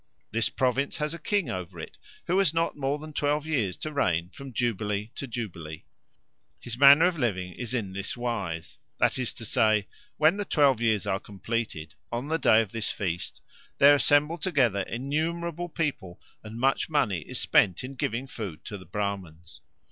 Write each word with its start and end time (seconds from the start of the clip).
This 0.31 0.49
province 0.49 0.97
has 0.97 1.13
a 1.13 1.19
king 1.19 1.51
over 1.51 1.79
it, 1.79 1.99
who 2.25 2.39
has 2.39 2.55
not 2.55 2.75
more 2.75 2.97
than 2.97 3.13
twelve 3.13 3.45
years 3.45 3.77
to 3.77 3.93
reign 3.93 4.31
from 4.31 4.51
jubilee 4.51 5.11
to 5.13 5.27
jubilee. 5.27 5.85
His 6.59 6.75
manner 6.75 7.05
of 7.05 7.19
living 7.19 7.53
is 7.53 7.75
in 7.75 7.93
this 7.93 8.17
wise, 8.17 8.79
that 8.97 9.19
is 9.19 9.31
to 9.35 9.45
say: 9.45 9.85
when 10.17 10.37
the 10.37 10.43
twelve 10.45 10.81
years 10.81 11.05
are 11.05 11.19
completed, 11.19 11.93
on 12.11 12.29
the 12.29 12.39
day 12.39 12.61
of 12.63 12.71
this 12.71 12.89
feast 12.89 13.41
there 13.77 13.93
assemble 13.93 14.39
together 14.39 14.81
innumerable 14.81 15.69
people, 15.69 16.19
and 16.43 16.59
much 16.59 16.89
money 16.89 17.19
is 17.19 17.39
spent 17.39 17.83
in 17.83 17.93
giving 17.93 18.25
food 18.25 18.65
to 18.65 18.79
Bramans. 18.83 19.59